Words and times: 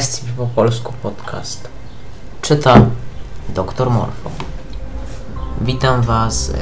SCP 0.00 0.32
po 0.36 0.46
polsku 0.46 0.92
podcast. 1.02 1.68
Czyta 2.42 2.74
Dr 3.48 3.90
Morfo. 3.90 4.30
Witam 5.60 6.02
Was 6.02 6.50
e, 6.50 6.54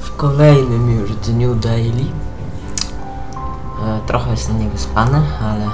w 0.00 0.16
kolejnym 0.16 1.00
już 1.00 1.16
dniu 1.16 1.54
daily. 1.54 2.04
E, 3.86 4.00
trochę 4.06 4.30
jestem 4.30 4.58
niewyspany, 4.58 5.22
ale, 5.42 5.70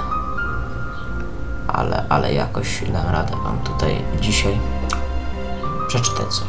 ale, 1.67 2.05
ale 2.09 2.33
jakoś 2.33 2.83
dam 2.93 3.09
radę 3.09 3.35
Wam 3.43 3.57
tutaj 3.59 4.01
dzisiaj 4.21 4.59
przeczytać 5.87 6.33
coś. 6.33 6.47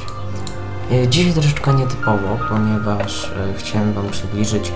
E, 0.91 1.09
dzisiaj 1.09 1.33
troszeczkę 1.33 1.75
nietypowo, 1.75 2.39
ponieważ 2.49 3.25
e, 3.25 3.55
chciałem 3.59 3.93
Wam 3.93 4.11
przybliżyć 4.11 4.73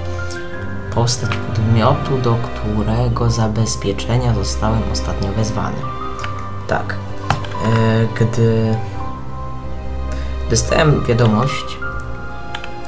postać 0.96 1.30
podmiotu, 1.36 2.18
do 2.18 2.34
którego 2.34 3.30
zabezpieczenia 3.30 4.34
zostałem 4.34 4.82
ostatnio 4.92 5.32
wezwany. 5.32 5.76
Tak. 6.66 6.94
E, 6.94 8.24
gdy 8.24 8.76
dostałem 10.50 11.04
wiadomość 11.04 11.78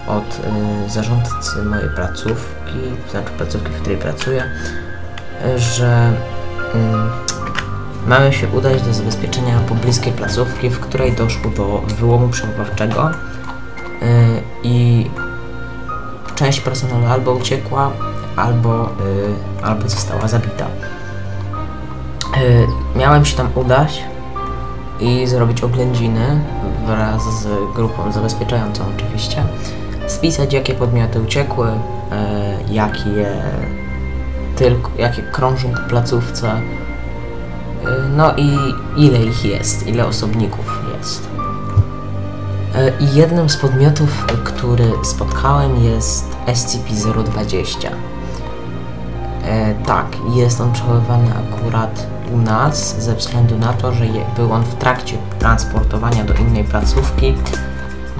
od 0.06 0.40
e, 0.44 0.90
zarządcy 0.90 1.62
mojej 1.62 1.88
placówki, 1.90 2.78
znaczy 3.10 3.30
placówki, 3.36 3.70
w 3.70 3.80
której 3.80 3.98
pracuję, 3.98 4.44
e, 5.44 5.58
że 5.58 6.12
mm, 6.74 7.10
mamy 8.06 8.32
się 8.32 8.48
udać 8.48 8.82
do 8.82 8.94
zabezpieczenia 8.94 9.60
pobliskiej 9.60 10.12
placówki, 10.12 10.70
w 10.70 10.80
której 10.80 11.12
doszło 11.12 11.50
do 11.50 11.82
wyłomu 11.98 12.28
przechowawczego 12.28 13.10
i 14.62 15.10
część 16.38 16.60
personelu 16.60 17.06
albo 17.06 17.32
uciekła, 17.32 17.90
albo, 18.36 18.84
y, 18.84 19.64
albo 19.64 19.88
została 19.88 20.28
zabita. 20.28 20.66
Y, 22.36 22.66
miałem 22.98 23.24
się 23.24 23.36
tam 23.36 23.48
udać 23.54 24.02
i 25.00 25.26
zrobić 25.26 25.62
oględziny 25.62 26.40
wraz 26.86 27.22
z 27.42 27.74
grupą 27.74 28.12
zabezpieczającą 28.12 28.84
oczywiście. 28.96 29.42
Spisać 30.06 30.52
jakie 30.52 30.74
podmioty 30.74 31.20
uciekły, 31.20 31.68
y, 31.68 31.72
jakie 32.72 33.26
tylko, 34.56 34.90
jakie 34.98 35.22
krążą 35.22 35.72
po 35.72 35.88
placówce, 35.88 36.52
y, 36.56 36.60
no 38.16 38.34
i 38.36 38.58
ile 38.96 39.24
ich 39.24 39.44
jest, 39.44 39.86
ile 39.86 40.06
osobników 40.06 40.82
jest. 40.98 41.37
E, 42.74 42.92
I 43.00 43.14
jednym 43.14 43.50
z 43.50 43.56
podmiotów, 43.56 44.26
który 44.44 44.92
spotkałem 45.02 45.84
jest 45.84 46.36
SCP-020. 46.46 47.88
E, 49.44 49.74
tak, 49.74 50.06
jest 50.34 50.60
on 50.60 50.72
przechowywany 50.72 51.30
akurat 51.34 52.06
u 52.32 52.38
nas 52.38 53.02
ze 53.02 53.14
względu 53.14 53.58
na 53.58 53.72
to, 53.72 53.92
że 53.92 54.04
był 54.36 54.52
on 54.52 54.62
w 54.62 54.74
trakcie 54.74 55.16
transportowania 55.38 56.24
do 56.24 56.34
innej 56.34 56.64
placówki. 56.64 57.34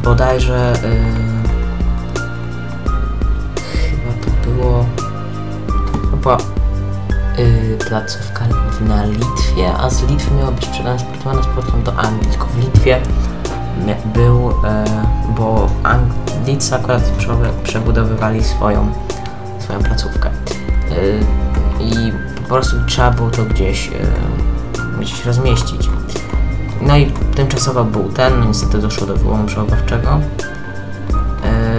Bodajże 0.04 0.72
e, 0.72 0.78
chyba 3.90 4.24
to 4.24 4.50
było 4.50 4.86
e, 7.36 7.84
placówka 7.88 8.44
na 8.80 9.04
Litwie, 9.04 9.74
a 9.78 9.90
z 9.90 10.02
Litwy 10.02 10.34
miała 10.34 10.50
być 10.50 10.66
przetransportowana 10.66 11.42
z 11.42 11.46
powrotem 11.46 11.82
do 11.82 11.96
Anglii, 11.96 12.30
tylko 12.30 12.46
w 12.46 12.58
Litwie 12.58 13.00
był, 14.14 14.50
e, 14.64 14.84
bo 15.36 15.66
Anglicy 15.82 16.74
akurat 16.74 17.02
prze- 17.02 17.62
przebudowywali 17.64 18.44
swoją, 18.44 18.86
swoją 19.58 19.78
placówkę. 19.82 20.30
E, 20.30 21.84
I 21.84 22.12
po 22.42 22.48
prostu 22.48 22.76
trzeba 22.86 23.10
było 23.10 23.30
to 23.30 23.44
gdzieś, 23.44 23.88
e, 23.88 23.90
gdzieś 25.00 25.24
rozmieścić. 25.26 25.90
No 26.82 26.96
i 26.96 27.12
tymczasowo 27.36 27.84
był 27.84 28.08
ten, 28.12 28.40
no 28.40 28.46
niestety 28.46 28.78
doszło 28.78 29.06
do 29.06 29.16
wyłomu 29.16 29.44
przechowawczego. 29.46 30.20
E, 31.44 31.78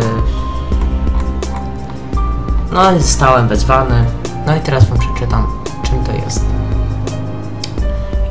no 2.72 2.82
ale 2.82 3.00
zostałem 3.00 3.48
wezwany. 3.48 4.06
No 4.46 4.56
i 4.56 4.60
teraz 4.60 4.86
wam 4.90 4.98
przeczytam, 5.00 5.48
czym 5.84 6.04
to 6.04 6.12
jest. 6.12 6.46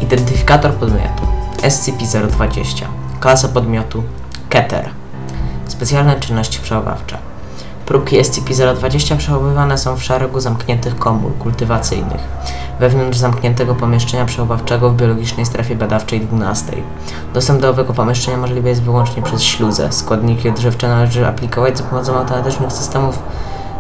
Identyfikator 0.01 0.73
podmiotu 0.73 1.27
SCP-020 1.63 2.85
Klasa 3.21 3.49
podmiotu 3.49 4.03
Keter 4.49 4.91
Specjalne 5.67 6.21
czynności 6.21 6.61
przechowawcze 6.61 7.19
Próbki 7.87 8.21
SCP-020 8.21 9.17
przechowywane 9.17 9.79
są 9.79 9.97
w 9.97 10.03
szeregu 10.03 10.41
zamkniętych 10.41 10.97
komór 10.97 11.39
kultywacyjnych 11.39 12.21
wewnątrz 12.81 13.19
zamkniętego 13.19 13.75
pomieszczenia 13.75 14.25
przechowawczego 14.25 14.91
w 14.91 14.97
biologicznej 14.97 15.47
strefie 15.47 15.77
badawczej 15.77 16.21
12. 16.21 16.73
Dostęp 17.35 17.61
do 17.61 17.71
owego 17.71 17.95
pomieszczenia 17.95 18.37
możliwy 18.37 18.69
jest 18.69 18.83
wyłącznie 18.83 19.23
przez 19.23 19.43
śluzę. 19.43 19.93
Składniki 19.93 20.49
odżywcze 20.49 20.89
należy 20.89 21.27
aplikować 21.27 21.79
za 21.79 21.85
pomocą 21.85 22.19
automatycznych 22.19 22.73
systemów 22.73 23.19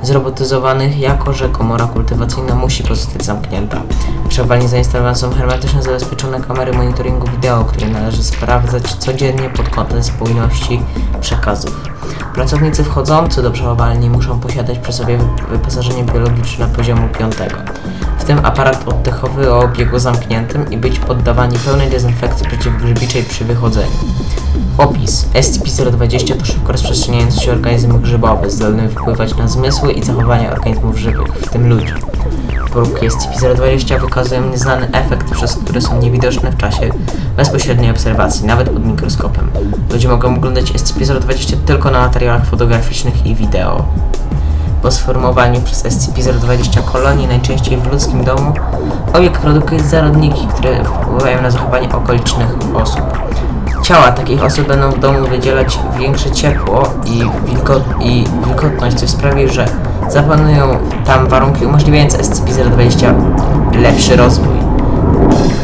zrobotyzowanych, 0.02 0.98
jako 0.98 1.32
że 1.32 1.48
komora 1.48 1.86
kultywacyjna 1.86 2.54
musi 2.54 2.82
pozostać 2.82 3.24
zamknięta. 3.24 3.82
W 4.24 4.28
zainstalowane 4.68 5.16
są 5.16 5.30
hermetycznie 5.34 5.82
zabezpieczone 5.82 6.40
kamery 6.40 6.72
monitoringu 6.72 7.26
wideo, 7.26 7.64
które 7.64 7.88
należy 7.88 8.24
sprawdzać 8.24 8.94
codziennie 8.94 9.50
pod 9.50 9.68
kątem 9.68 10.02
spójności 10.02 10.82
przekazów. 11.20 11.88
Pracownicy 12.34 12.84
wchodzący 12.84 13.42
do 13.42 13.50
przechowalni 13.50 14.10
muszą 14.10 14.40
posiadać 14.40 14.78
przy 14.78 14.92
sobie 14.92 15.18
wy- 15.18 15.24
wyposażenie 15.50 16.04
biologiczne 16.04 16.66
poziomu 16.68 17.08
5, 17.18 17.34
w 18.18 18.24
tym 18.24 18.38
aparat 18.46 18.88
oddechowy 18.88 19.52
o 19.52 19.58
obiegu 19.60 19.98
zamkniętym 19.98 20.70
i 20.70 20.76
być 20.76 20.98
poddawani 20.98 21.58
pełnej 21.58 21.90
dezynfekcji 21.90 22.46
przeciwgrzybiczej 22.46 23.22
przy 23.22 23.44
wychodzeniu. 23.44 23.90
Opis. 24.78 25.26
SCP-020 25.34 26.36
to 26.36 26.44
szybko 26.44 26.72
rozprzestrzeniający 26.72 27.40
się 27.40 27.52
organizm 27.52 28.00
grzybowy, 28.00 28.50
zdolny 28.50 28.88
wpływać 28.88 29.36
na 29.36 29.48
zmysły 29.48 29.92
i 29.92 30.04
zachowania 30.04 30.52
organizmów 30.52 30.98
żywych, 30.98 31.28
w 31.28 31.50
tym 31.50 31.68
ludzi. 31.68 31.92
Próbki 32.72 33.08
SCP-020 33.10 34.00
wykazują 34.00 34.50
nieznany 34.50 34.88
efekt, 34.92 35.30
przez 35.30 35.56
który 35.56 35.80
są 35.80 36.00
niewidoczne 36.00 36.50
w 36.50 36.56
czasie 36.56 36.90
bezpośredniej 37.36 37.90
obserwacji, 37.90 38.46
nawet 38.46 38.70
pod 38.70 38.86
mikroskopem. 38.86 39.50
Ludzie 39.92 40.08
mogą 40.08 40.36
oglądać 40.36 40.72
SCP-020 40.72 41.56
tylko 41.66 41.90
na 41.90 42.00
materiałach 42.00 42.46
fotograficznych 42.46 43.26
i 43.26 43.34
wideo. 43.34 43.84
Po 44.82 44.90
sformowaniu 44.90 45.60
przez 45.60 45.84
SCP-020 45.84 46.84
kolonii, 46.92 47.26
najczęściej 47.26 47.76
w 47.76 47.92
ludzkim 47.92 48.24
domu, 48.24 48.52
obiekt 49.14 49.40
produkuje 49.40 49.80
zarodniki, 49.80 50.46
które 50.46 50.84
wpływają 50.84 51.42
na 51.42 51.50
zachowanie 51.50 51.92
okolicznych 51.92 52.56
osób. 52.74 53.27
Ciała 53.88 54.12
takich 54.12 54.44
osób 54.44 54.68
będą 54.68 54.90
w 54.90 54.98
domu 54.98 55.26
wydzielać 55.26 55.78
większe 55.98 56.30
ciepło 56.30 56.82
i, 57.04 57.22
wilgo- 57.46 57.82
i 58.00 58.24
wilgotność, 58.46 58.96
co 58.96 59.08
sprawi, 59.08 59.48
że 59.48 59.68
zapanują 60.08 60.66
tam 61.04 61.26
warunki 61.26 61.66
umożliwiające 61.66 62.18
SCP-020 62.18 63.14
lepszy 63.82 64.16
rozwój. 64.16 64.56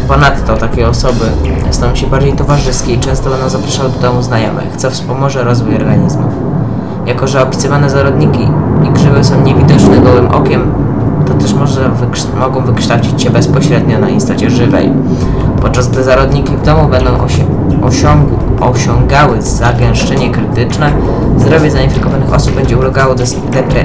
Ponadto 0.09 0.57
takie 0.57 0.89
osoby 0.89 1.25
staną 1.71 1.95
się 1.95 2.07
bardziej 2.07 2.33
towarzyskie 2.33 2.95
i 2.95 3.01
często 3.01 3.31
będą 3.31 3.49
zapraszały 3.49 3.89
do 3.89 3.99
domu 3.99 4.23
znajomych, 4.23 4.77
co 4.77 4.91
wspomoże 4.91 5.45
rozwój 5.45 5.77
organizmu. 5.77 6.29
Jako, 7.06 7.27
że 7.27 7.43
opisywane 7.43 7.91
zarodniki 7.91 8.49
i 8.85 8.91
grzyby 8.91 9.25
są 9.25 9.41
niewidoczne 9.41 9.99
gołym 9.99 10.29
okiem, 10.29 10.75
to 11.27 11.35
też 11.35 11.55
może 11.55 11.91
mogą 12.41 12.61
wykształcić 12.61 13.23
się 13.23 13.31
bezpośrednio 13.31 13.99
na 13.99 14.09
istocie 14.09 14.51
żywej. 14.51 14.93
Podczas 15.64 15.88
gdy 15.88 16.04
zarodniki 16.04 16.56
w 16.56 16.62
domu 16.62 16.88
będą 16.88 17.10
osi- 17.10 17.44
osiągały 18.60 19.42
zagęszczenie 19.42 20.30
krytyczne, 20.30 20.92
zdrowie 21.38 21.70
zainfekowanych 21.70 22.34
osób 22.34 22.54
będzie 22.54 22.78
ulegało 22.78 23.14
depre- 23.14 23.84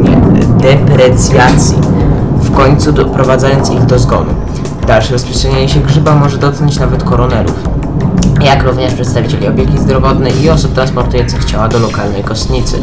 nie, 0.00 0.16
deprecjacji, 0.46 1.78
w 2.40 2.50
końcu 2.52 2.92
doprowadzając 2.92 3.70
ich 3.70 3.86
do 3.86 3.98
zgonu. 3.98 4.30
Dalsze 4.86 5.12
rozprzestrzenianie 5.12 5.68
się 5.68 5.80
grzyba 5.80 6.14
może 6.14 6.38
dotknąć 6.38 6.78
nawet 6.78 7.02
koronerów 7.04 7.54
jak 8.44 8.62
również 8.64 8.94
przedstawicieli 8.94 9.48
opieki 9.48 9.78
zdrowotnej 9.78 10.42
i 10.42 10.50
osób 10.50 10.72
transportujących 10.74 11.44
ciała 11.44 11.68
do 11.68 11.78
lokalnej 11.78 12.24
kostnicy. 12.24 12.78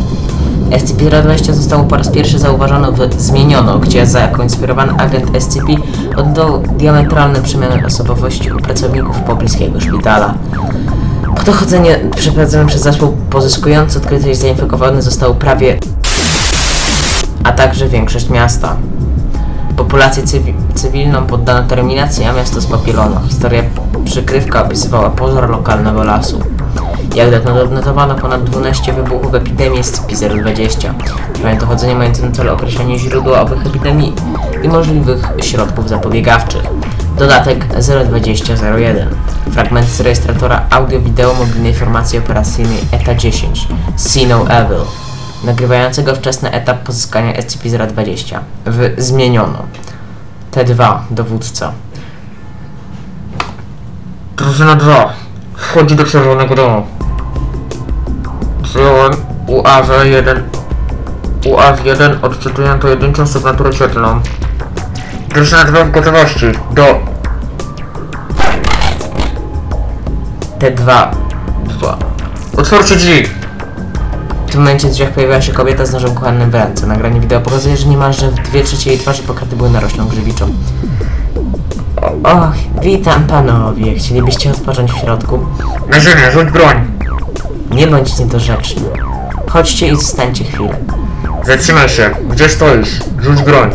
SCP-020 0.69 1.53
zostało 1.53 1.83
po 1.83 1.97
raz 1.97 2.09
pierwszy 2.09 2.39
zauważono 2.39 2.91
w 2.91 3.21
Zmieniono, 3.21 3.79
gdzie 3.79 4.05
za 4.05 4.19
jako 4.19 4.43
inspirowany 4.43 4.93
agent 4.97 5.43
SCP 5.43 5.73
oddał 6.15 6.59
diametralne 6.59 7.41
przemiany 7.41 7.85
osobowości 7.85 8.51
u 8.51 8.57
pracowników 8.57 9.19
pobliskiego 9.19 9.79
szpitala. 9.79 10.33
Po 11.37 11.43
dochodzeniu 11.43 11.89
przeprowadzone 12.15 12.65
przez 12.65 12.81
zespół 12.81 13.17
pozyskujący 13.29 13.97
odkryty 13.99 14.31
i 14.31 14.35
zainfekowany 14.35 15.01
został 15.01 15.35
prawie 15.35 15.77
a 17.43 17.51
także 17.51 17.87
większość 17.87 18.29
miasta. 18.29 18.75
Populację 19.77 20.23
cywi- 20.23 20.53
cywilną 20.75 21.25
poddano 21.25 21.67
terminacji, 21.67 22.25
a 22.25 22.33
miasto 22.33 22.61
spapielono. 22.61 23.21
Historia 23.27 23.63
przykrywka 24.05 24.65
opisywała 24.65 25.09
pożar 25.09 25.49
lokalnego 25.49 26.03
lasu. 26.03 26.39
Jak 27.15 27.47
odnotowano 27.47 28.15
ponad 28.15 28.43
12 28.43 28.93
wybuchów 28.93 29.33
epidemii 29.33 29.81
SCP-020. 29.81 30.93
Trwają 31.33 31.57
dochodzenia 31.57 31.95
mające 31.95 32.25
na 32.25 32.31
celu 32.31 32.53
określenie 32.53 32.99
źródła 32.99 33.41
owych 33.41 33.65
epidemii 33.65 34.13
i 34.63 34.67
możliwych 34.67 35.27
środków 35.41 35.89
zapobiegawczych. 35.89 36.63
Dodatek 37.17 37.65
02001. 38.07 39.07
Fragment 39.51 39.87
z 39.87 39.99
rejestratora 39.99 40.65
audio-wideo 40.69 41.33
mobilnej 41.33 41.73
formacji 41.73 42.19
operacyjnej 42.19 42.77
ETA-10 42.91 43.65
See 43.95 44.27
No 44.27 44.47
Evil, 44.47 44.85
nagrywającego 45.43 46.15
wczesny 46.15 46.51
etap 46.51 46.83
pozyskania 46.83 47.33
SCP-020. 47.33 48.39
W 48.65 48.93
zmieniono. 48.97 49.63
T2, 50.51 50.97
dowódca. 51.11 51.71
Drużyna 54.37 54.75
2. 54.75 55.13
Wchodzi 55.61 55.95
do 55.95 56.03
czerwonego 56.03 56.55
domu. 56.55 56.85
Przyjąłem 58.63 59.11
UAZ-1. 59.47 60.41
UAZ-1 61.45 62.15
odczytuję 62.21 62.77
pojedynczą 62.81 63.27
sygnaturę 63.27 63.73
świetlną. 63.73 64.19
Drużyna 65.29 65.63
2 65.63 65.83
w 65.83 65.91
gotowości. 65.91 66.45
Do... 66.71 66.99
T2. 70.59 71.07
2. 71.65 71.97
Otwórzcie 72.57 72.95
drzwi! 72.95 73.23
W 74.47 74.51
tym 74.51 74.61
momencie 74.61 74.87
w 74.87 74.91
drzwiach 74.91 75.09
pojawiła 75.09 75.41
się 75.41 75.53
kobieta 75.53 75.85
z 75.85 75.93
nożem 75.93 76.15
kuchennym 76.15 76.51
w 76.51 76.55
ręce. 76.55 76.87
Nagranie 76.87 77.19
wideo 77.19 77.41
pokazuje, 77.41 77.77
że 77.77 77.87
niemalże 77.87 78.31
dwie 78.31 78.63
trzecie 78.63 78.89
jej 78.89 78.99
twarzy 78.99 79.23
pokryte 79.23 79.55
były 79.55 79.69
naroślą 79.69 80.07
grzywiczą. 80.07 80.53
Och, 82.23 82.55
witam 82.81 83.23
panowie. 83.23 83.95
Chcielibyście 83.95 84.51
odpocząć 84.51 84.91
w 84.91 84.97
środku? 84.97 85.39
Na 85.89 85.99
ziemię, 85.99 86.31
rzuć 86.31 86.49
broń! 86.49 86.75
Nie 87.71 87.87
bądź 87.87 88.19
niedorzeczny. 88.19 88.81
Chodźcie 89.49 89.87
i 89.87 89.95
zostańcie 89.95 90.43
chwilę. 90.43 90.77
Zatrzymaj 91.43 91.89
się! 91.89 92.09
Gdzie 92.29 92.49
stoisz? 92.49 92.99
Rzuć 93.19 93.41
broń! 93.41 93.71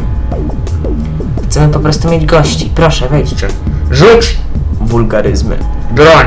Chcemy 1.45 1.73
po 1.73 1.81
prostu 1.81 2.11
mieć 2.11 2.27
gości. 2.27 2.71
Proszę, 2.75 3.09
wejdźcie. 3.09 3.49
Rzuć! 3.91 4.37
Wulgaryzmy. 4.81 5.59
Broń! 5.91 6.27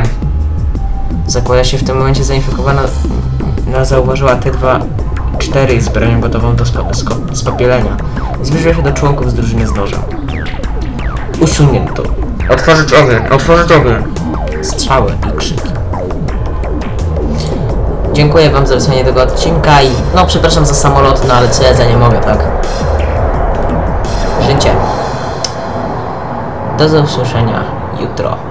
Zakłada 1.27 1.63
się 1.63 1.77
w 1.77 1.83
tym 1.83 1.97
momencie 1.97 2.23
zainfekowana... 2.23 2.81
No, 3.67 3.85
zauważyła 3.85 4.35
T2 4.35 4.81
4 5.39 5.81
z 5.81 5.89
bronią 5.89 6.21
gotową 6.21 6.55
do 6.55 6.63
spapielenia. 7.33 7.97
Zbliżyła 8.43 8.73
się 8.73 8.81
do 8.81 8.91
członków 8.91 9.31
z 9.31 9.33
drużyny 9.33 9.67
z 9.67 9.73
nożem. 9.73 9.99
Usunięto. 11.39 12.03
Otworzyć 12.49 12.93
ogień! 12.93 13.27
Otworzyć 13.31 13.71
ogień! 13.71 14.03
strzały 14.63 15.11
i 15.29 15.37
krzyki. 15.37 15.69
Dziękuję 18.13 18.49
wam 18.49 18.67
za 18.67 18.75
wysłanie 18.75 19.05
tego 19.05 19.23
odcinka 19.23 19.81
i 19.81 19.89
no 20.15 20.25
przepraszam 20.25 20.65
za 20.65 20.73
samolot, 20.73 21.27
no 21.27 21.33
ale 21.33 21.49
co 21.49 21.63
ja 21.63 21.73
za 21.73 21.85
nie 21.85 21.97
mogę, 21.97 22.17
tak? 22.17 22.37
Życie. 24.41 24.75
Do 26.77 27.01
usłyszenia 27.01 27.63
jutro. 27.99 28.48